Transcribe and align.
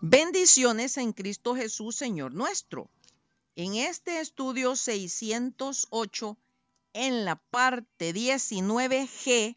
Bendiciones 0.00 0.96
en 0.96 1.12
Cristo 1.12 1.56
Jesús, 1.56 1.96
Señor 1.96 2.32
nuestro. 2.32 2.88
En 3.56 3.74
este 3.74 4.20
estudio 4.20 4.76
608, 4.76 6.38
en 6.92 7.24
la 7.24 7.34
parte 7.34 8.14
19G, 8.14 9.56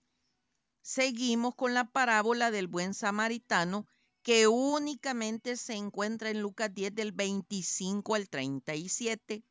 seguimos 0.81 1.54
con 1.54 1.75
la 1.75 1.91
parábola 1.91 2.49
del 2.49 2.65
buen 2.65 2.96
samaritano 2.96 3.85
que 4.23 4.47
únicamente 4.47 5.58
se 5.58 5.76
encuentra 5.76 6.31
en 6.31 6.42
Lucas 6.42 6.73
10 6.73 6.96
del 6.96 7.12
25 7.12 8.15
al 8.15 8.28
37. 8.28 9.44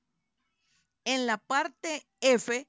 En 1.04 1.27
la 1.27 1.38
parte 1.38 2.04
F 2.20 2.66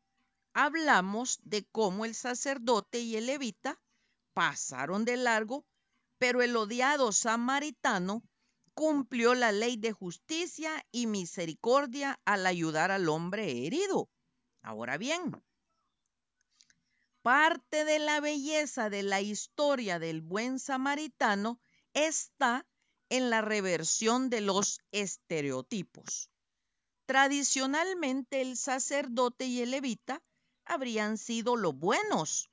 hablamos 0.54 1.40
de 1.44 1.66
cómo 1.72 2.06
el 2.06 2.14
sacerdote 2.14 3.00
y 3.00 3.16
el 3.16 3.26
levita 3.26 3.80
pasaron 4.36 5.06
de 5.06 5.18
largo 5.18 5.66
pero 6.22 6.44
el 6.44 6.56
odiado 6.56 7.12
samaritano 7.12 8.22
cumplió 8.76 9.34
la 9.34 9.52
ley 9.52 9.76
de 9.76 9.92
justicia 9.92 10.86
y 10.92 11.08
misericordia 11.08 12.22
al 12.26 12.46
ayudar 12.46 12.92
al 12.92 13.10
hombre 13.10 13.66
herido. 13.66 14.08
Ahora 14.62 15.00
bien, 15.00 15.44
parte 17.24 17.86
de 17.86 17.98
la 17.98 18.20
belleza 18.20 18.92
de 18.92 19.02
la 19.02 19.22
historia 19.22 19.98
del 19.98 20.22
buen 20.22 20.60
samaritano 20.60 21.60
está 21.96 22.68
en 23.10 23.32
la 23.32 23.42
reversión 23.42 24.30
de 24.30 24.42
los 24.42 24.80
estereotipos. 24.92 26.30
Tradicionalmente 27.08 28.42
el 28.42 28.58
sacerdote 28.58 29.48
y 29.48 29.62
el 29.62 29.72
levita 29.72 30.22
habrían 30.66 31.18
sido 31.18 31.56
los 31.56 31.76
buenos, 31.76 32.52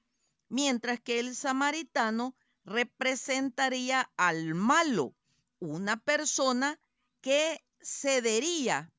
mientras 0.49 1.01
que 1.01 1.21
el 1.21 1.37
samaritano 1.37 2.35
representaría 2.69 4.11
al 4.17 4.55
malo, 4.55 5.15
una 5.59 5.97
persona 5.97 6.79
que 7.21 7.65
cedería 7.81 8.93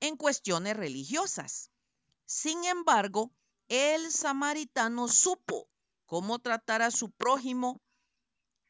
en 0.00 0.16
cuestiones 0.16 0.76
religiosas. 0.76 1.70
Sin 2.26 2.64
embargo, 2.64 3.32
el 3.68 4.12
samaritano 4.12 5.08
supo 5.08 5.68
cómo 6.04 6.38
tratar 6.38 6.82
a 6.82 6.90
su 6.90 7.10
prójimo. 7.10 7.80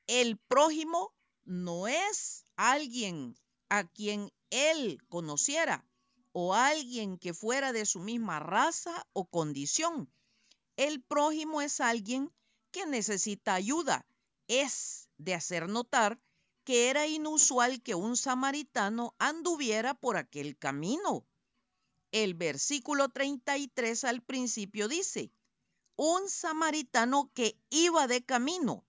El 0.06 0.38
prójimo 0.38 1.12
no 1.44 1.88
es 1.88 2.44
alguien 2.56 3.36
a 3.68 3.84
quien 3.84 4.32
él 4.50 5.02
conociera 5.08 5.84
o 6.32 6.54
alguien 6.54 7.18
que 7.18 7.34
fuera 7.34 7.72
de 7.72 7.84
su 7.84 7.98
misma 7.98 8.38
raza 8.38 9.06
o 9.12 9.26
condición. 9.26 10.10
El 10.76 11.02
prójimo 11.02 11.62
es 11.62 11.80
alguien 11.80 12.32
que 12.70 12.86
necesita 12.86 13.54
ayuda 13.54 14.06
es 14.48 15.08
de 15.18 15.34
hacer 15.34 15.68
notar 15.68 16.20
que 16.64 16.90
era 16.90 17.06
inusual 17.06 17.82
que 17.82 17.94
un 17.94 18.16
samaritano 18.16 19.14
anduviera 19.18 19.94
por 19.94 20.16
aquel 20.16 20.56
camino. 20.56 21.26
El 22.12 22.34
versículo 22.34 23.08
33 23.08 24.04
al 24.04 24.22
principio 24.22 24.88
dice, 24.88 25.30
un 25.96 26.28
samaritano 26.28 27.30
que 27.34 27.58
iba 27.70 28.06
de 28.06 28.24
camino. 28.24 28.84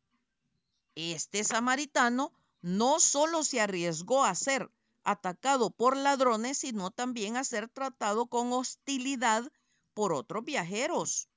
Este 0.95 1.43
samaritano 1.43 2.33
no 2.61 2.99
solo 2.99 3.43
se 3.43 3.61
arriesgó 3.61 4.23
a 4.25 4.33
ser 4.35 4.71
atacado 5.03 5.69
por 5.69 5.95
ladrones, 5.95 6.57
sino 6.57 6.91
también 6.91 7.37
a 7.37 7.43
ser 7.43 7.69
tratado 7.69 8.25
con 8.27 8.51
hostilidad 8.51 9.49
por 9.93 10.11
otros 10.11 10.43
viajeros. 10.43 11.29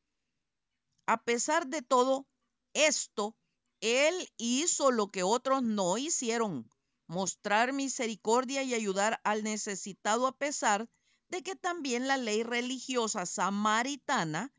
A 1.06 1.22
pesar 1.22 1.66
de 1.68 1.82
todo 1.82 2.26
esto, 2.72 3.36
él 3.80 4.32
hizo 4.36 4.90
lo 4.90 5.10
que 5.10 5.22
otros 5.22 5.62
no 5.62 5.98
hicieron, 5.98 6.68
mostrar 7.06 7.72
misericordia 7.72 8.62
y 8.62 8.74
ayudar 8.74 9.20
al 9.24 9.42
necesitado 9.42 10.26
a 10.26 10.36
pesar 10.36 10.88
de 11.28 11.42
que 11.42 11.56
también 11.56 12.06
la 12.06 12.16
ley 12.16 12.42
religiosa 12.42 13.24
samaritana 13.26 14.52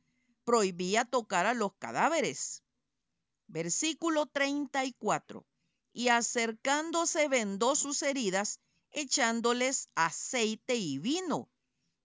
prohibía 0.44 1.06
tocar 1.06 1.46
a 1.46 1.54
los 1.54 1.74
cadáveres. 1.76 2.64
Versículo 3.48 4.26
34. 4.26 5.46
Y 5.94 6.08
acercándose 6.08 7.28
vendó 7.28 7.76
sus 7.76 8.02
heridas, 8.02 8.60
echándoles 8.92 9.90
aceite 9.96 10.76
y 10.78 10.98
vino, 10.98 11.50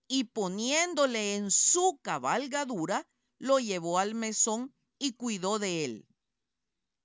y 0.09 0.25
poniéndole 0.25 1.37
en 1.37 1.51
su 1.51 1.99
cabalgadura, 2.03 3.09
lo 3.39 3.59
llevó 3.59 3.99
al 3.99 4.15
mesón 4.15 4.75
y 4.99 5.13
cuidó 5.13 5.59
de 5.59 5.85
él. 5.85 6.07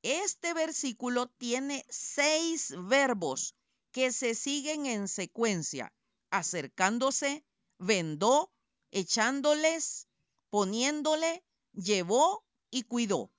Este 0.03 0.53
versículo 0.53 1.27
tiene 1.27 1.85
seis 1.89 2.73
verbos 2.87 3.55
que 3.91 4.11
se 4.11 4.33
siguen 4.33 4.87
en 4.87 5.07
secuencia, 5.07 5.93
acercándose, 6.31 7.45
vendó, 7.77 8.51
echándoles, 8.89 10.07
poniéndole, 10.49 11.43
llevó 11.73 12.43
y 12.71 12.83
cuidó, 12.83 13.31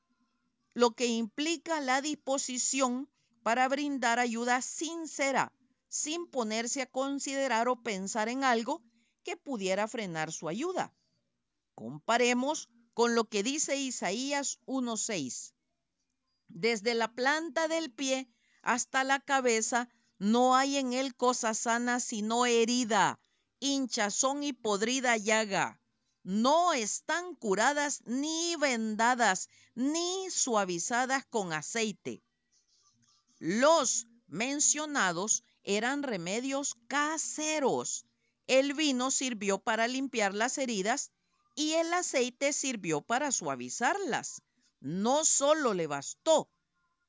lo 0.75 0.93
que 0.93 1.07
implica 1.07 1.81
la 1.81 2.01
disposición 2.01 3.11
para 3.43 3.69
brindar 3.69 4.21
ayuda 4.21 4.63
sincera, 4.63 5.53
sin 5.89 6.27
ponerse 6.27 6.83
a 6.83 6.87
considerar 6.87 7.69
o 7.69 7.83
pensar 7.83 8.29
en 8.29 8.45
algo 8.45 8.83
que 9.25 9.37
pudiera 9.37 9.89
frenar 9.89 10.33
su 10.33 10.49
ayuda. 10.49 10.95
Comparemos 11.75 12.69
con 12.95 13.15
lo 13.15 13.25
que 13.25 13.43
dice 13.43 13.77
Isaías 13.77 14.61
1.6. 14.67 15.52
Desde 16.55 16.95
la 16.95 17.11
planta 17.11 17.67
del 17.67 17.91
pie 17.91 18.29
hasta 18.61 19.05
la 19.05 19.21
cabeza 19.21 19.89
no 20.19 20.55
hay 20.55 20.77
en 20.77 20.93
él 20.93 21.17
cosa 21.17 21.55
sana 21.55 21.99
sino 21.99 22.45
herida, 22.45 23.19
hinchazón 23.59 24.43
y 24.43 24.53
podrida 24.53 25.17
llaga. 25.17 25.81
No 26.23 26.75
están 26.75 27.35
curadas 27.37 28.03
ni 28.05 28.55
vendadas 28.57 29.49
ni 29.75 30.31
suavizadas 30.31 31.25
con 31.25 31.55
aceite. 31.55 32.23
Los 33.39 34.07
mencionados 34.29 35.45
eran 35.65 36.03
remedios 36.03 36.77
caseros. 36.87 38.05
El 38.47 38.75
vino 38.75 39.11
sirvió 39.11 39.59
para 39.59 39.89
limpiar 39.89 40.35
las 40.35 40.59
heridas 40.59 41.11
y 41.55 41.73
el 41.73 41.93
aceite 41.95 42.53
sirvió 42.53 43.01
para 43.01 43.33
suavizarlas. 43.33 44.43
No 44.85 45.25
solo 45.25 45.75
le 45.75 45.87
bastó 45.87 46.51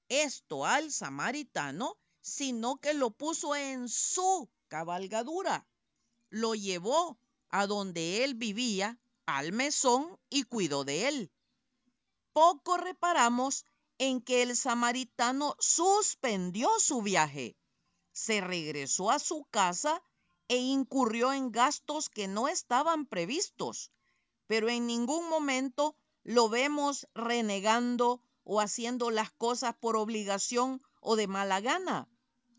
esto 0.08 0.64
al 0.64 0.92
samaritano, 0.92 1.98
sino 2.22 2.78
que 2.78 2.94
lo 2.94 3.10
puso 3.10 3.56
en 3.56 3.90
su 3.90 4.48
cabalgadura. 4.68 5.68
Lo 6.30 6.54
llevó 6.54 7.18
a 7.50 7.66
donde 7.66 8.24
él 8.24 8.36
vivía, 8.36 9.00
al 9.26 9.54
mesón, 9.54 10.20
y 10.30 10.44
cuidó 10.44 10.84
de 10.84 11.08
él. 11.08 11.32
Poco 12.32 12.78
reparamos 12.78 13.66
en 13.98 14.22
que 14.22 14.44
el 14.44 14.56
samaritano 14.56 15.56
suspendió 15.60 16.70
su 16.80 17.02
viaje, 17.02 17.58
se 18.12 18.40
regresó 18.40 19.10
a 19.10 19.18
su 19.18 19.46
casa 19.50 20.04
e 20.48 20.58
incurrió 20.58 21.34
en 21.34 21.52
gastos 21.52 22.10
que 22.10 22.28
no 22.28 22.48
estaban 22.48 23.08
previstos, 23.08 23.92
pero 24.46 24.70
en 24.70 24.86
ningún 24.86 25.28
momento 25.28 25.96
lo 26.24 26.50
vemos 26.50 27.08
renegando 27.14 28.22
o 28.44 28.60
haciendo 28.62 29.12
las 29.12 29.32
cosas 29.32 29.76
por 29.76 29.96
obligación 29.96 30.82
o 31.00 31.16
de 31.16 31.28
mala 31.28 31.62
gana. 31.62 32.08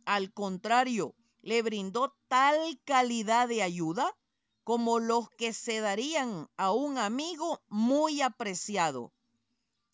Al 0.04 0.32
contrario, 0.32 1.14
le 1.41 1.62
brindó 1.62 2.16
tal 2.28 2.80
calidad 2.84 3.48
de 3.48 3.62
ayuda 3.62 4.16
como 4.64 4.98
los 4.98 5.28
que 5.30 5.52
se 5.52 5.80
darían 5.80 6.48
a 6.56 6.72
un 6.72 6.97
amigo 6.98 7.62
muy 7.69 8.22
apreciado. 8.22 9.12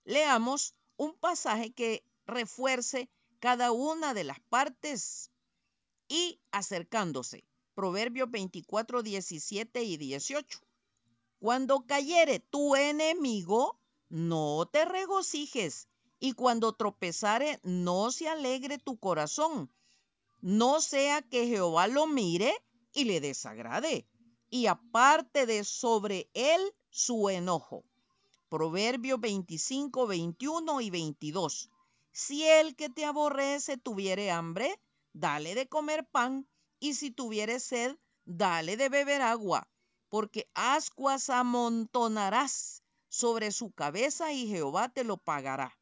Leamos 0.05 0.75
un 0.97 1.15
pasaje 1.15 1.73
que 1.73 2.05
refuerce 2.27 3.11
cada 3.41 3.73
una 3.73 4.15
de 4.15 4.25
las 4.25 4.39
partes 4.41 5.31
y 6.09 6.41
acercándose. 6.53 7.45
Proverbios 7.75 8.31
24, 8.31 9.03
17 9.03 9.83
y 9.83 9.97
18. 9.97 10.61
Cuando 11.41 11.87
cayere 11.87 12.39
tu 12.39 12.77
enemigo, 12.77 13.81
no 14.11 14.69
te 14.71 14.85
regocijes, 14.85 15.89
y 16.19 16.33
cuando 16.33 16.75
tropezare, 16.75 17.61
no 17.63 18.13
se 18.13 18.29
alegre 18.29 18.77
tu 18.77 18.99
corazón. 18.99 19.73
No 20.43 20.83
sea 20.83 21.23
que 21.23 21.47
Jehová 21.47 21.87
lo 21.87 22.07
mire 22.07 22.53
y 22.93 23.05
le 23.05 23.23
desagrade, 23.23 24.07
y 24.51 24.67
aparte 24.67 25.47
de 25.47 25.65
sobre 25.65 26.29
él 26.35 26.61
su 26.91 27.31
enojo. 27.31 27.85
Proverbios 28.51 29.19
25, 29.19 30.07
21 30.09 30.81
y 30.83 30.91
22. 30.91 31.71
Si 32.13 32.45
el 32.45 32.77
que 32.77 32.91
te 32.91 33.07
aborrece 33.07 33.79
tuviere 33.79 34.31
hambre, 34.31 34.79
dale 35.15 35.55
de 35.55 35.67
comer 35.67 36.07
pan, 36.07 36.47
y 36.81 36.93
si 36.93 37.11
tuviere 37.11 37.61
sed, 37.61 37.97
dale 38.27 38.77
de 38.77 38.91
beber 38.91 39.23
agua 39.23 39.67
porque 40.11 40.51
ascuas 40.55 41.31
amontonarás 41.31 42.83
sobre 43.09 43.53
su 43.53 43.71
cabeza 43.71 44.33
y 44.33 44.49
Jehová 44.49 44.89
te 44.89 45.05
lo 45.05 45.17
pagará. 45.17 45.79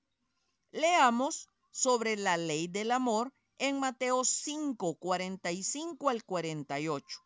Leamos 0.70 1.48
sobre 1.70 2.16
la 2.16 2.36
ley 2.36 2.68
del 2.68 2.92
amor 2.92 3.32
en 3.58 3.80
Mateo 3.80 4.24
5, 4.24 4.94
45 4.94 6.10
al 6.10 6.24
48. 6.24 7.20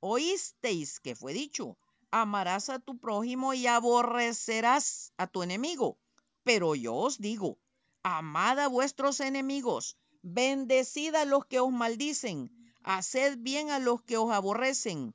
Oísteis 0.00 1.00
que 1.00 1.16
fue 1.16 1.32
dicho, 1.32 1.78
amarás 2.10 2.68
a 2.68 2.78
tu 2.78 2.98
prójimo 2.98 3.54
y 3.54 3.66
aborrecerás 3.66 5.12
a 5.16 5.26
tu 5.26 5.42
enemigo. 5.42 5.98
Pero 6.44 6.74
yo 6.74 6.94
os 6.94 7.18
digo, 7.18 7.58
amad 8.02 8.60
a 8.60 8.68
vuestros 8.68 9.20
enemigos, 9.20 9.96
bendecid 10.22 11.14
a 11.14 11.24
los 11.24 11.46
que 11.46 11.60
os 11.60 11.72
maldicen, 11.72 12.50
haced 12.84 13.38
bien 13.38 13.70
a 13.70 13.78
los 13.78 14.02
que 14.02 14.16
os 14.16 14.30
aborrecen, 14.30 15.14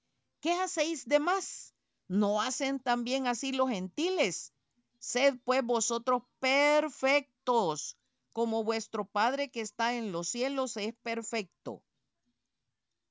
¿qué 0.41 0.53
hacéis 0.53 1.07
de 1.07 1.19
más? 1.19 1.73
¿No 2.07 2.41
hacen 2.41 2.79
también 2.79 3.27
así 3.27 3.53
los 3.53 3.69
gentiles? 3.69 4.51
Sed 4.99 5.35
pues 5.45 5.63
vosotros 5.63 6.23
perfectos, 6.39 7.95
como 8.33 8.63
vuestro 8.63 9.05
Padre 9.05 9.49
que 9.49 9.61
está 9.61 9.95
en 9.95 10.11
los 10.11 10.27
cielos 10.27 10.75
es 10.77 10.93
perfecto. 10.93 11.81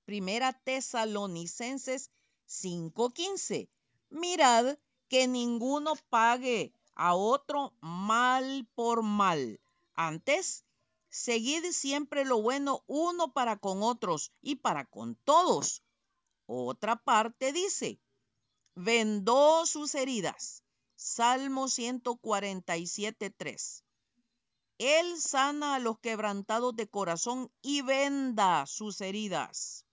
Primera 0.04 0.52
Tesalonicenses 0.52 2.10
5:15. 2.46 3.68
Mirad 4.10 4.76
que 5.08 5.28
ninguno 5.28 5.94
pague 6.10 6.72
a 6.94 7.14
otro 7.14 7.72
mal 7.80 8.68
por 8.74 9.02
mal. 9.02 9.60
Antes, 9.94 10.64
seguid 11.08 11.64
siempre 11.72 12.24
lo 12.24 12.42
bueno 12.42 12.82
uno 12.86 13.32
para 13.32 13.56
con 13.56 13.82
otros 13.82 14.32
y 14.42 14.56
para 14.56 14.84
con 14.84 15.14
todos. 15.14 15.82
Otra 16.52 16.96
parte 16.96 17.52
dice, 17.52 18.00
vendó 18.74 19.66
sus 19.66 19.94
heridas. 19.94 20.64
Salmo 20.96 21.68
147.3. 21.68 23.84
Él 24.78 25.20
sana 25.20 25.76
a 25.76 25.78
los 25.78 26.00
quebrantados 26.00 26.74
de 26.74 26.88
corazón 26.88 27.52
y 27.62 27.82
venda 27.82 28.66
sus 28.66 29.00
heridas, 29.00 29.86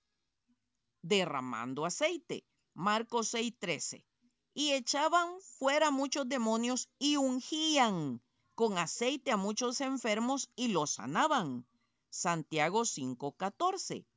derramando 1.04 1.86
aceite. 1.86 2.44
Marcos 2.74 3.36
6:13. 3.36 4.03
Y 4.56 4.71
echaban 4.71 5.39
fuera 5.60 5.92
muchos 5.92 6.27
demonios 6.27 6.89
y 6.98 7.18
ungían 7.18 8.19
con 8.56 8.80
aceite 8.80 9.30
a 9.30 9.38
muchos 9.38 9.80
enfermos 9.80 10.50
y 10.56 10.69
los 10.69 10.95
sanaban. 10.95 11.68
Santiago 12.10 12.83
5:14. 12.83 14.07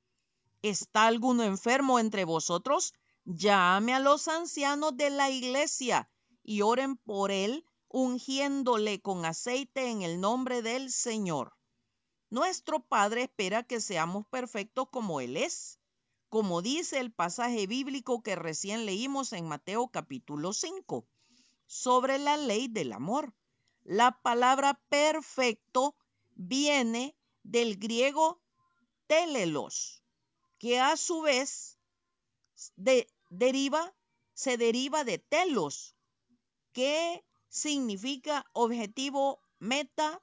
¿Está 0.63 1.07
alguno 1.07 1.43
enfermo 1.43 1.99
entre 1.99 2.25
vosotros? 2.25 2.93
Llame 3.25 3.95
a 3.95 4.01
los 4.01 4.29
ancianos 4.29 4.97
de 4.97 5.11
la 5.11 5.31
iglesia 5.31 6.11
y 6.43 6.63
oren 6.63 6.97
por 6.97 7.31
él, 7.31 7.65
ungiéndole 7.89 9.01
con 9.01 9.25
aceite 9.25 9.91
en 9.91 10.03
el 10.03 10.21
nombre 10.21 10.63
del 10.63 10.91
Señor. 10.91 11.55
Nuestro 12.29 12.81
Padre 12.81 13.23
espera 13.23 13.65
que 13.65 13.81
seamos 13.81 14.27
perfectos 14.29 14.89
como 14.91 15.21
Él 15.21 15.37
es, 15.37 15.81
como 16.29 16.63
dice 16.63 17.01
el 17.01 17.13
pasaje 17.13 17.67
bíblico 17.67 18.23
que 18.23 18.37
recién 18.37 18.87
leímos 18.87 19.33
en 19.33 19.49
Mateo 19.49 19.89
capítulo 19.89 20.53
5, 20.53 21.09
sobre 21.67 22.19
la 22.19 22.37
ley 22.37 22.69
del 22.69 22.93
amor. 22.93 23.35
La 23.83 24.21
palabra 24.23 24.81
perfecto 24.89 25.97
viene 26.37 27.17
del 27.43 27.79
griego 27.79 28.41
telelos, 29.09 30.00
que 30.61 30.79
a 30.79 30.99
su 30.99 31.23
vez 31.23 31.79
deriva, 33.31 33.95
se 34.35 34.59
deriva 34.59 35.05
de 35.05 35.17
telos, 35.19 35.97
que 36.73 37.25
significa 37.49 38.45
objetivo, 38.53 39.41
meta 39.59 40.23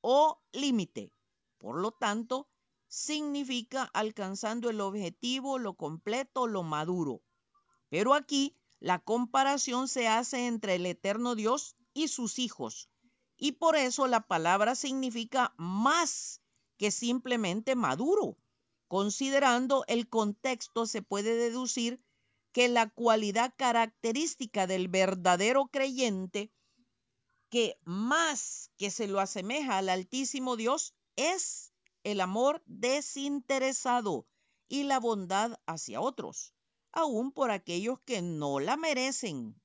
o 0.00 0.40
límite. 0.52 1.12
Por 1.58 1.76
lo 1.76 1.92
tanto, 1.92 2.48
significa 2.88 3.82
alcanzando 3.92 4.70
el 4.70 4.80
objetivo, 4.80 5.58
lo 5.58 5.74
completo, 5.74 6.46
lo 6.46 6.62
maduro. 6.62 7.20
Pero 7.90 8.14
aquí 8.14 8.56
la 8.80 8.98
comparación 8.98 9.86
se 9.86 10.08
hace 10.08 10.46
entre 10.46 10.76
el 10.76 10.86
eterno 10.86 11.34
Dios 11.34 11.76
y 11.92 12.08
sus 12.08 12.38
hijos. 12.38 12.88
Y 13.36 13.52
por 13.52 13.76
eso 13.76 14.06
la 14.06 14.26
palabra 14.26 14.76
significa 14.76 15.52
más 15.58 16.40
que 16.78 16.90
simplemente 16.90 17.74
maduro. 17.74 18.38
Considerando 18.88 19.84
el 19.88 20.08
contexto 20.08 20.86
se 20.86 21.02
puede 21.02 21.34
deducir 21.36 22.00
que 22.52 22.68
la 22.68 22.88
cualidad 22.88 23.52
característica 23.56 24.66
del 24.66 24.88
verdadero 24.88 25.66
creyente 25.66 26.52
que 27.50 27.78
más 27.84 28.70
que 28.76 28.90
se 28.90 29.08
lo 29.08 29.20
asemeja 29.20 29.78
al 29.78 29.88
Altísimo 29.88 30.56
Dios 30.56 30.94
es 31.16 31.72
el 32.02 32.20
amor 32.20 32.62
desinteresado 32.66 34.26
y 34.68 34.84
la 34.84 35.00
bondad 35.00 35.58
hacia 35.66 36.00
otros, 36.00 36.52
aun 36.92 37.32
por 37.32 37.50
aquellos 37.50 38.00
que 38.00 38.22
no 38.22 38.60
la 38.60 38.76
merecen. 38.76 39.60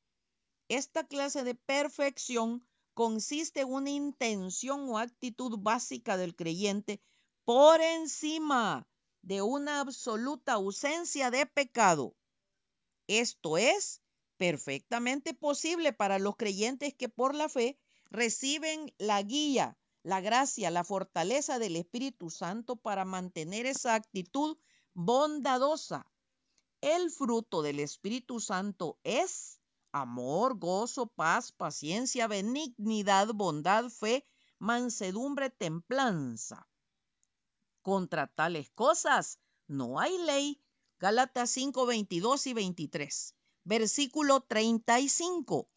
Esta 0.68 1.06
clase 1.06 1.44
de 1.44 1.56
perfección 1.56 2.66
consiste 2.94 3.62
en 3.62 3.74
una 3.74 3.90
intención 3.90 4.90
o 4.90 4.98
actitud 4.98 5.58
básica 5.60 6.16
del 6.16 6.36
creyente 6.36 7.02
por 7.44 7.82
encima 7.82 8.88
de 9.22 9.42
una 9.42 9.80
absoluta 9.80 10.54
ausencia 10.54 11.32
de 11.32 11.46
pecado. 11.46 12.16
Esto 13.08 13.58
es 13.58 14.02
perfectamente 14.38 15.34
posible 15.34 15.94
para 15.94 16.20
los 16.20 16.38
creyentes 16.38 16.94
que 16.94 17.10
por 17.10 17.36
la 17.36 17.50
fe 17.50 17.78
reciben 18.10 18.94
la 18.98 19.22
guía, 19.22 19.78
la 20.04 20.22
gracia, 20.22 20.72
la 20.72 20.84
fortaleza 20.84 21.60
del 21.60 21.76
Espíritu 21.76 22.30
Santo 22.30 22.78
para 22.78 23.04
mantener 23.04 23.66
esa 23.66 23.96
actitud 23.96 24.58
bondadosa. 24.94 26.06
El 26.82 27.12
fruto 27.12 27.62
del 27.62 27.80
Espíritu 27.82 28.40
Santo 28.40 28.98
es 29.04 29.60
amor, 29.92 30.58
gozo, 30.58 31.08
paz, 31.08 31.52
paciencia, 31.52 32.28
benignidad, 32.28 33.28
bondad, 33.34 33.90
fe, 33.90 34.26
mansedumbre, 34.60 35.50
templanza. 35.50 36.69
Contra 37.90 38.28
tales 38.28 38.70
cosas 38.70 39.40
no 39.66 40.00
hay 40.00 40.16
ley. 40.20 40.62
Gálatas 41.00 41.50
5, 41.50 41.88
22 41.88 42.46
y 42.46 42.54
23. 42.54 43.36
Versículo 43.64 44.42
35. 44.42 45.68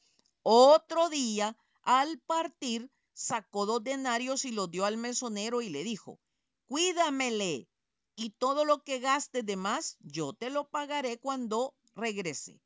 Otro 0.42 1.09
día, 1.09 1.57
al 1.81 2.19
partir, 2.19 2.92
sacó 3.14 3.64
dos 3.64 3.83
denarios 3.83 4.45
y 4.45 4.52
los 4.52 4.71
dio 4.71 4.85
al 4.85 4.99
mesonero 4.99 5.62
y 5.62 5.71
le 5.71 5.85
dijo, 5.85 6.21
cuídamele 6.66 7.71
y 8.14 8.28
todo 8.33 8.66
lo 8.66 8.85
que 8.85 8.99
gaste 8.99 9.42
de 9.42 9.57
más, 9.57 9.97
yo 10.00 10.35
te 10.35 10.50
lo 10.50 10.69
pagaré 10.69 11.19
cuando 11.19 11.75
regrese. 11.95 12.61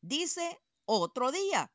Dice 0.00 0.58
otro 0.86 1.32
día. 1.32 1.70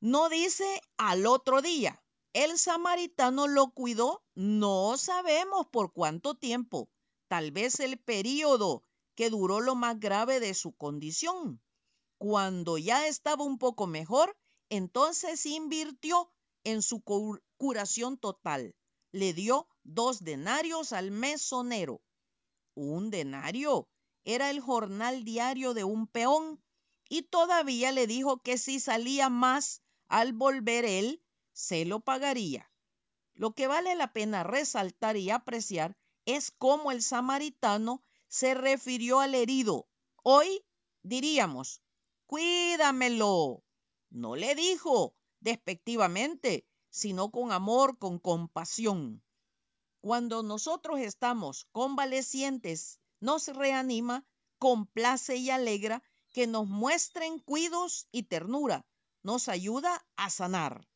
No 0.00 0.28
dice 0.28 0.82
al 0.98 1.24
otro 1.24 1.62
día. 1.62 2.03
El 2.34 2.58
samaritano 2.58 3.48
lo 3.48 3.70
cuidó, 3.70 4.22
no 4.34 4.98
sabemos 4.98 5.66
por 5.68 5.92
cuánto 5.92 6.34
tiempo 6.34 6.90
tal 7.28 7.50
vez 7.50 7.80
el 7.80 7.98
periodo 7.98 8.84
que 9.16 9.30
duró 9.30 9.60
lo 9.60 9.74
más 9.74 9.98
grave 9.98 10.40
de 10.40 10.54
su 10.54 10.72
condición. 10.72 11.60
Cuando 12.18 12.78
ya 12.78 13.08
estaba 13.08 13.44
un 13.44 13.58
poco 13.58 13.86
mejor, 13.86 14.36
entonces 14.68 15.44
invirtió 15.46 16.30
en 16.62 16.82
su 16.82 17.02
curación 17.56 18.18
total. 18.18 18.74
Le 19.10 19.32
dio 19.32 19.68
dos 19.82 20.22
denarios 20.22 20.92
al 20.92 21.10
mesonero. 21.10 22.02
Un 22.74 23.10
denario 23.10 23.88
era 24.24 24.50
el 24.50 24.60
jornal 24.60 25.24
diario 25.24 25.74
de 25.74 25.82
un 25.82 26.06
peón 26.06 26.62
y 27.08 27.22
todavía 27.22 27.92
le 27.92 28.06
dijo 28.06 28.38
que 28.42 28.58
si 28.58 28.80
salía 28.80 29.28
más 29.28 29.82
al 30.08 30.32
volver 30.32 30.84
él, 30.84 31.20
se 31.54 31.86
lo 31.86 32.00
pagaría. 32.00 32.70
Lo 33.32 33.54
que 33.54 33.66
vale 33.66 33.94
la 33.94 34.12
pena 34.12 34.42
resaltar 34.42 35.16
y 35.16 35.30
apreciar 35.30 35.96
es 36.26 36.50
cómo 36.50 36.90
el 36.90 37.02
samaritano 37.02 38.02
se 38.28 38.54
refirió 38.54 39.20
al 39.20 39.34
herido. 39.34 39.88
Hoy 40.22 40.64
diríamos, 41.02 41.82
cuídamelo. 42.26 43.64
No 44.10 44.36
le 44.36 44.54
dijo 44.54 45.14
despectivamente, 45.40 46.66
sino 46.90 47.30
con 47.30 47.52
amor, 47.52 47.98
con 47.98 48.18
compasión. 48.18 49.22
Cuando 50.00 50.42
nosotros 50.42 51.00
estamos 51.00 51.66
convalecientes, 51.72 53.00
nos 53.20 53.48
reanima, 53.48 54.26
complace 54.58 55.36
y 55.36 55.50
alegra 55.50 56.02
que 56.32 56.46
nos 56.46 56.66
muestren 56.66 57.38
cuidos 57.38 58.06
y 58.12 58.24
ternura, 58.24 58.86
nos 59.22 59.48
ayuda 59.48 60.06
a 60.16 60.30
sanar. 60.30 60.88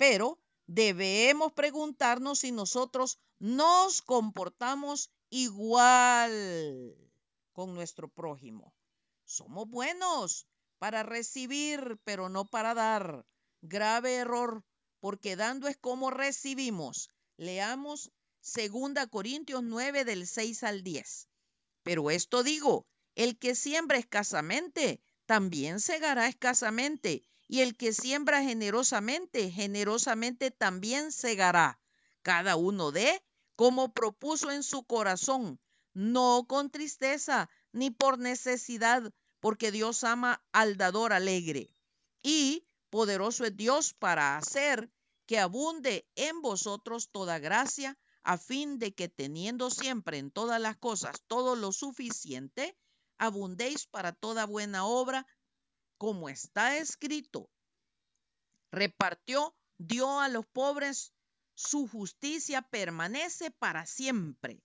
Pero 0.00 0.38
debemos 0.66 1.52
preguntarnos 1.52 2.38
si 2.38 2.52
nosotros 2.52 3.18
nos 3.38 4.00
comportamos 4.00 5.10
igual 5.28 6.96
con 7.52 7.74
nuestro 7.74 8.08
prójimo. 8.08 8.72
Somos 9.26 9.68
buenos 9.68 10.46
para 10.78 11.02
recibir, 11.02 11.98
pero 12.02 12.30
no 12.30 12.46
para 12.46 12.72
dar. 12.72 13.26
Grave 13.60 14.14
error, 14.14 14.64
porque 15.00 15.36
dando 15.36 15.68
es 15.68 15.76
como 15.76 16.08
recibimos. 16.08 17.10
Leamos 17.36 18.10
2 18.40 19.06
Corintios 19.10 19.62
9 19.62 20.06
del 20.06 20.26
6 20.26 20.64
al 20.64 20.82
10. 20.82 21.28
Pero 21.82 22.10
esto 22.10 22.42
digo, 22.42 22.86
el 23.16 23.38
que 23.38 23.54
siembra 23.54 23.98
escasamente, 23.98 25.02
también 25.26 25.78
segará 25.78 26.26
escasamente, 26.26 27.22
y 27.50 27.62
el 27.62 27.76
que 27.76 27.92
siembra 27.92 28.44
generosamente, 28.44 29.50
generosamente 29.50 30.52
también 30.52 31.10
segará. 31.10 31.80
Cada 32.22 32.54
uno 32.54 32.92
de 32.92 33.24
como 33.56 33.92
propuso 33.92 34.52
en 34.52 34.62
su 34.62 34.84
corazón, 34.84 35.58
no 35.92 36.44
con 36.46 36.70
tristeza 36.70 37.50
ni 37.72 37.90
por 37.90 38.20
necesidad, 38.20 39.12
porque 39.40 39.72
Dios 39.72 40.04
ama 40.04 40.44
al 40.52 40.76
dador 40.76 41.12
alegre. 41.12 41.74
Y 42.22 42.64
poderoso 42.88 43.44
es 43.44 43.56
Dios 43.56 43.94
para 43.94 44.36
hacer 44.36 44.88
que 45.26 45.40
abunde 45.40 46.06
en 46.14 46.42
vosotros 46.42 47.10
toda 47.10 47.40
gracia, 47.40 47.98
a 48.22 48.38
fin 48.38 48.78
de 48.78 48.94
que 48.94 49.08
teniendo 49.08 49.70
siempre 49.70 50.18
en 50.18 50.30
todas 50.30 50.60
las 50.60 50.76
cosas 50.76 51.20
todo 51.26 51.56
lo 51.56 51.72
suficiente, 51.72 52.76
abundéis 53.18 53.88
para 53.88 54.12
toda 54.12 54.46
buena 54.46 54.84
obra, 54.84 55.26
como 56.00 56.30
está 56.30 56.78
escrito. 56.78 57.50
Repartió, 58.72 59.54
dio 59.76 60.18
a 60.18 60.28
los 60.28 60.46
pobres, 60.46 61.12
su 61.54 61.86
justicia 61.86 62.62
permanece 62.62 63.50
para 63.50 63.84
siempre. 63.84 64.62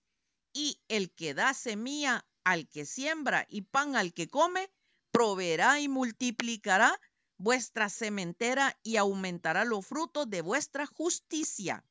Y 0.54 0.80
el 0.88 1.12
que 1.12 1.34
da 1.34 1.52
semilla 1.52 2.26
al 2.42 2.66
que 2.70 2.86
siembra 2.86 3.44
y 3.50 3.60
pan 3.60 3.96
al 3.96 4.14
que 4.14 4.28
come, 4.28 4.72
proveerá 5.10 5.78
y 5.78 5.90
multiplicará 5.90 6.98
vuestra 7.36 7.90
sementera 7.90 8.80
y 8.82 8.96
aumentará 8.96 9.66
los 9.66 9.86
frutos 9.86 10.30
de 10.30 10.40
vuestra 10.40 10.86
justicia. 10.86 11.84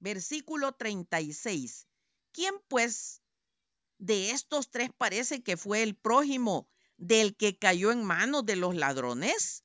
Versículo 0.00 0.72
36. 0.72 1.86
¿Quién 2.32 2.56
pues 2.66 3.22
de 3.98 4.32
estos 4.32 4.72
tres 4.72 4.90
parece 4.98 5.44
que 5.44 5.56
fue 5.56 5.84
el 5.84 5.94
prójimo 5.94 6.68
del 7.02 7.34
que 7.36 7.58
cayó 7.58 7.90
en 7.90 8.04
manos 8.04 8.46
de 8.46 8.54
los 8.54 8.76
ladrones? 8.76 9.64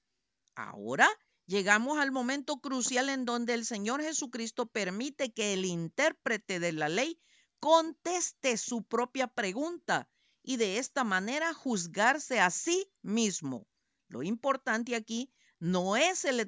Ahora 0.55 1.07
llegamos 1.45 1.99
al 1.99 2.11
momento 2.11 2.57
crucial 2.57 3.09
en 3.09 3.25
donde 3.25 3.53
el 3.53 3.63
Señor 3.63 4.01
Jesucristo 4.01 4.65
permite 4.65 5.31
que 5.31 5.53
el 5.53 5.63
intérprete 5.63 6.59
de 6.59 6.71
la 6.71 6.89
ley 6.89 7.21
conteste 7.59 8.57
su 8.57 8.83
propia 8.83 9.27
pregunta 9.27 10.09
y 10.41 10.57
de 10.57 10.79
esta 10.79 11.03
manera 11.03 11.53
juzgarse 11.53 12.39
a 12.39 12.49
sí 12.49 12.91
mismo. 13.03 13.67
Lo 14.07 14.23
importante 14.23 14.95
aquí 14.95 15.31
no 15.59 15.95
es 15.95 16.25
el, 16.25 16.39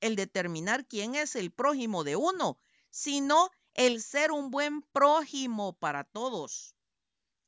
el, 0.00 0.16
determinar 0.16 0.86
quién 0.86 1.14
es 1.14 1.36
el 1.36 1.50
prójimo 1.52 2.04
de 2.04 2.16
uno, 2.16 2.60
sino 2.90 3.50
el 3.72 4.02
ser 4.02 4.32
un 4.32 4.50
buen 4.50 4.82
prójimo 4.82 5.72
para 5.78 6.04
todos. 6.04 6.74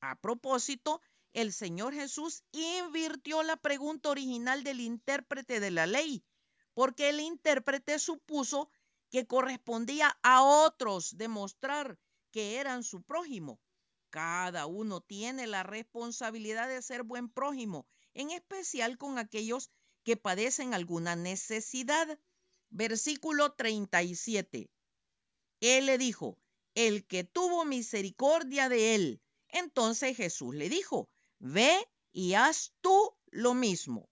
A 0.01 0.19
propósito, 0.19 1.03
el 1.33 1.53
Señor 1.53 1.95
Jesús 1.95 2.43
invirtió 2.53 3.43
la 3.43 3.57
pregunta 3.57 4.11
original 4.11 4.65
del 4.65 4.81
intérprete 4.81 5.61
de 5.61 5.71
la 5.71 5.87
ley, 5.87 6.25
porque 6.75 7.09
el 7.09 7.21
intérprete 7.21 7.99
supuso 7.99 8.71
que 9.11 9.27
correspondía 9.27 10.19
a 10.23 10.43
otros 10.43 11.17
demostrar 11.17 11.99
que 12.31 12.57
eran 12.57 12.85
su 12.85 13.03
prójimo. 13.03 13.61
Cada 14.11 14.67
uno 14.67 15.01
tiene 15.01 15.47
la 15.47 15.63
responsabilidad 15.63 16.69
de 16.69 16.83
ser 16.83 17.03
buen 17.03 17.29
prójimo, 17.29 17.87
en 18.15 18.31
especial 18.31 18.99
con 18.99 19.19
aquellos 19.19 19.71
que 20.05 20.17
padecen 20.17 20.75
alguna 20.75 21.17
necesidad. 21.17 22.19
Versículo 22.71 23.53
37. 23.53 24.71
Él 25.61 25.87
le 25.87 25.99
dijo, 25.99 26.39
el 26.75 27.07
que 27.07 27.25
tuvo 27.25 27.65
misericordia 27.65 28.69
de 28.69 28.95
él 28.95 29.23
entonces 29.53 30.17
Jesús 30.17 30.55
le 30.55 30.69
dijo, 30.69 31.09
ve 31.41 31.89
y 32.13 32.35
haz 32.35 32.73
tú 32.81 33.15
lo 33.31 33.55
mismo. 33.55 34.09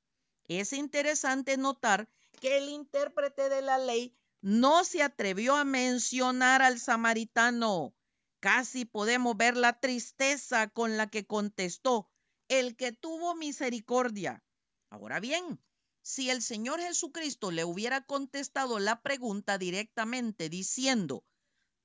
Es 0.49 0.73
interesante 0.73 1.57
notar 1.57 2.09
que 2.41 2.59
el 2.59 2.69
intérprete 2.69 3.49
de 3.49 3.63
la 3.63 3.79
ley 3.79 4.17
no 4.41 4.85
se 4.85 5.03
atrevió 5.03 5.55
a 5.57 5.65
mencionar 5.65 6.63
al 6.63 6.81
samaritano. 6.81 7.95
Casi 8.41 8.85
podemos 8.85 9.37
ver 9.37 9.57
la 9.57 9.79
tristeza 9.79 10.69
con 10.69 10.97
la 10.97 11.09
que 11.09 11.27
contestó, 11.27 12.09
el 12.49 12.77
que 12.77 12.93
tuvo 12.93 13.35
misericordia. 13.35 14.43
Ahora 14.91 15.21
bien, 15.21 15.61
si 16.03 16.31
el 16.31 16.41
Señor 16.41 16.81
Jesucristo 16.81 17.51
le 17.51 17.65
hubiera 17.65 18.01
contestado 18.01 18.79
la 18.79 19.03
pregunta 19.03 19.59
directamente 19.59 20.49
diciendo, 20.49 21.25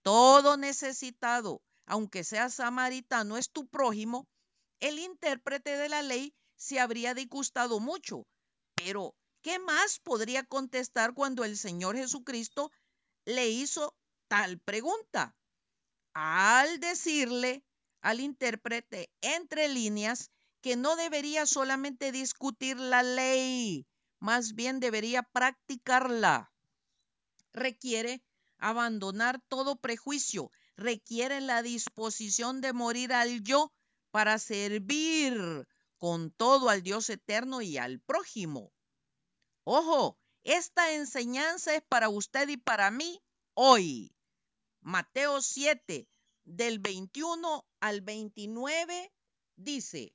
todo 0.03 0.55
necesitado, 0.57 1.61
aunque 1.85 2.23
sea 2.23 2.49
samaritano, 2.49 3.37
es 3.37 3.49
tu 3.49 3.67
prójimo, 3.67 4.27
el 4.83 4.99
intérprete 4.99 5.77
de 5.77 5.87
la 5.87 6.01
ley 6.01 6.35
se 6.57 6.81
habría 6.81 7.13
disgustado 7.13 7.79
mucho. 7.79 8.27
Pero, 8.75 9.15
¿qué 9.41 9.57
más 9.57 9.99
podría 9.99 10.43
contestar 10.43 11.13
cuando 11.13 11.45
el 11.45 11.57
Señor 11.57 11.95
Jesucristo 11.95 12.69
le 13.23 13.47
hizo 13.47 13.95
tal 14.27 14.59
pregunta? 14.59 15.37
Al 16.13 16.81
decirle 16.81 17.63
al 18.01 18.19
intérprete 18.19 19.09
entre 19.21 19.69
líneas 19.69 20.31
que 20.59 20.75
no 20.75 20.97
debería 20.97 21.45
solamente 21.45 22.11
discutir 22.11 22.77
la 22.77 23.03
ley, 23.03 23.87
más 24.19 24.53
bien 24.53 24.81
debería 24.81 25.23
practicarla. 25.23 26.51
Requiere 27.53 28.21
abandonar 28.57 29.41
todo 29.47 29.77
prejuicio 29.77 30.51
requiere 30.75 31.39
la 31.41 31.61
disposición 31.61 32.61
de 32.61 32.73
morir 32.73 33.13
al 33.13 33.43
yo 33.43 33.71
para 34.13 34.37
servir 34.37 35.67
con 35.97 36.29
todo 36.29 36.69
al 36.69 36.83
Dios 36.83 37.09
eterno 37.09 37.63
y 37.63 37.79
al 37.79 37.99
prójimo. 37.99 38.71
Ojo, 39.63 40.19
esta 40.43 40.93
enseñanza 40.93 41.73
es 41.73 41.81
para 41.81 42.09
usted 42.09 42.47
y 42.47 42.57
para 42.57 42.91
mí 42.91 43.23
hoy. 43.55 44.15
Mateo 44.81 45.41
7, 45.41 46.07
del 46.43 46.77
21 46.77 47.65
al 47.79 48.01
29, 48.01 49.11
dice, 49.55 50.13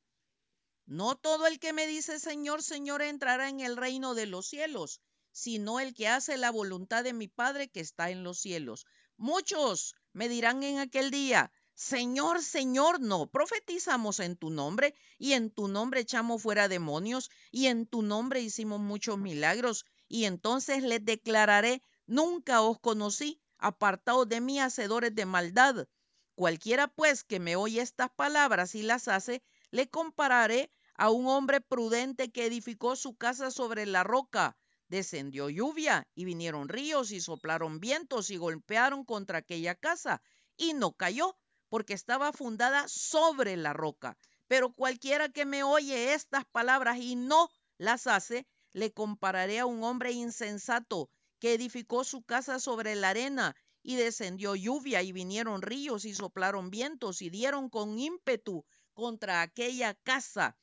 no 0.87 1.17
todo 1.17 1.49
el 1.49 1.59
que 1.59 1.73
me 1.73 1.88
dice 1.88 2.21
Señor, 2.21 2.62
Señor 2.62 3.02
entrará 3.02 3.49
en 3.49 3.59
el 3.59 3.76
reino 3.76 4.14
de 4.14 4.26
los 4.26 4.47
cielos, 4.47 5.00
sino 5.33 5.81
el 5.81 5.93
que 5.93 6.07
hace 6.07 6.37
la 6.37 6.52
voluntad 6.52 7.02
de 7.02 7.14
mi 7.14 7.26
Padre 7.26 7.69
que 7.69 7.81
está 7.81 8.11
en 8.11 8.23
los 8.23 8.38
cielos. 8.38 8.87
Muchos 9.17 9.97
me 10.12 10.28
dirán 10.28 10.62
en 10.62 10.78
aquel 10.78 11.11
día, 11.11 11.50
Señor, 11.80 12.42
Señor, 12.42 13.00
no, 13.00 13.28
profetizamos 13.28 14.18
en 14.18 14.37
tu 14.37 14.50
nombre 14.50 14.97
y 15.16 15.35
en 15.35 15.49
tu 15.49 15.68
nombre 15.68 16.00
echamos 16.00 16.42
fuera 16.42 16.66
demonios 16.66 17.30
y 17.52 17.66
en 17.66 17.87
tu 17.87 18.02
nombre 18.02 18.40
hicimos 18.40 18.80
muchos 18.80 19.16
milagros 19.16 19.87
y 20.08 20.25
entonces 20.25 20.82
les 20.82 21.04
declararé, 21.04 21.85
nunca 22.04 22.62
os 22.62 22.80
conocí, 22.80 23.40
apartados 23.58 24.28
de 24.28 24.40
mí, 24.40 24.58
hacedores 24.58 25.14
de 25.14 25.25
maldad. 25.25 25.87
Cualquiera 26.35 26.88
pues 26.88 27.23
que 27.23 27.38
me 27.38 27.54
oye 27.54 27.80
estas 27.80 28.11
palabras 28.11 28.75
y 28.75 28.82
las 28.82 29.06
hace, 29.06 29.44
le 29.70 29.88
compararé 29.88 30.73
a 30.94 31.11
un 31.11 31.28
hombre 31.28 31.61
prudente 31.61 32.32
que 32.32 32.47
edificó 32.47 32.97
su 32.97 33.14
casa 33.14 33.52
sobre 33.52 33.87
la 33.87 34.02
roca 34.02 34.56
Descendió 34.88 35.50
lluvia 35.50 36.08
y 36.14 36.25
vinieron 36.25 36.68
ríos 36.68 37.12
y 37.12 37.20
soplaron 37.20 37.78
vientos 37.78 38.30
y 38.30 38.37
golpearon 38.37 39.04
contra 39.04 39.38
aquella 39.38 39.75
casa 39.75 40.23
y 40.56 40.73
no 40.73 40.92
cayó 40.92 41.37
porque 41.68 41.94
estaba 41.94 42.32
fundada 42.32 42.87
sobre 42.88 43.56
la 43.56 43.72
roca. 43.72 44.16
Pero 44.46 44.72
cualquiera 44.72 45.28
que 45.28 45.44
me 45.44 45.62
oye 45.62 46.14
estas 46.14 46.44
palabras 46.46 46.98
y 46.98 47.16
no 47.16 47.50
las 47.76 48.06
hace, 48.06 48.46
le 48.72 48.92
compararé 48.92 49.58
a 49.58 49.66
un 49.66 49.82
hombre 49.84 50.12
insensato 50.12 51.10
que 51.38 51.54
edificó 51.54 52.04
su 52.04 52.22
casa 52.22 52.58
sobre 52.58 52.94
la 52.94 53.10
arena 53.10 53.56
y 53.82 53.96
descendió 53.96 54.54
lluvia 54.54 55.02
y 55.02 55.12
vinieron 55.12 55.62
ríos 55.62 56.04
y 56.04 56.14
soplaron 56.14 56.70
vientos 56.70 57.22
y 57.22 57.30
dieron 57.30 57.70
con 57.70 57.98
ímpetu 57.98 58.64
contra 58.92 59.42
aquella 59.42 59.94
casa 59.94 60.56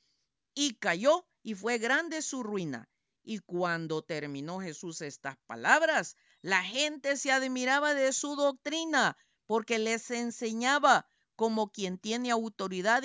y 0.53 0.75
cayó 0.75 1.25
y 1.41 1.53
fue 1.53 1.77
grande 1.77 2.21
su 2.21 2.43
ruina. 2.43 2.89
Y 3.23 3.39
cuando 3.39 4.03
terminó 4.03 4.59
Jesús 4.59 5.01
estas 5.01 5.37
palabras, 5.47 6.15
la 6.41 6.63
gente 6.63 7.17
se 7.17 7.31
admiraba 7.31 7.93
de 7.93 8.13
su 8.13 8.35
doctrina, 8.35 9.17
porque 9.47 9.79
les 9.79 10.11
enseñaba 10.11 11.07
como 11.35 11.71
quien 11.71 11.97
tiene 11.97 12.31
autoridad 12.31 13.03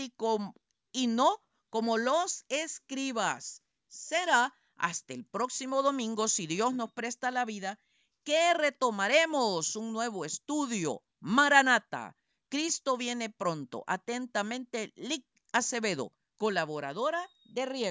y, 0.93 1.07
no 1.07 1.43
como 1.69 1.99
los 1.99 2.45
escribas. 2.49 3.63
Será 3.89 4.55
hasta 4.77 5.15
el 5.15 5.25
próximo 5.27 5.83
domingo, 5.83 6.29
si 6.29 6.47
Dios 6.47 6.75
nos 6.75 6.93
presta 6.93 7.31
la 7.31 7.45
vida, 7.45 7.79
que 8.25 8.55
retomaremos 8.55 9.77
un 9.77 9.93
nuevo 9.93 10.25
estudio. 10.25 11.03
Maranata, 11.21 12.17
Cristo 12.49 12.97
viene 12.97 13.31
pronto. 13.31 13.85
Atentamente, 13.87 14.93
Lic 14.97 15.27
Acevedo, 15.53 16.13
colaboradora 16.37 17.29
de 17.45 17.67
Riego. 17.67 17.89